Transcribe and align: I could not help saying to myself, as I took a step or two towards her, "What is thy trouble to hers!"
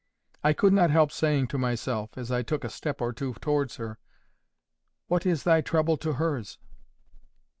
I 0.43 0.53
could 0.53 0.73
not 0.73 0.89
help 0.89 1.11
saying 1.11 1.45
to 1.49 1.59
myself, 1.59 2.17
as 2.17 2.31
I 2.31 2.41
took 2.41 2.63
a 2.63 2.71
step 2.71 3.01
or 3.01 3.13
two 3.13 3.35
towards 3.35 3.75
her, 3.75 3.99
"What 5.05 5.27
is 5.27 5.43
thy 5.43 5.61
trouble 5.61 5.95
to 5.97 6.13
hers!" 6.13 6.57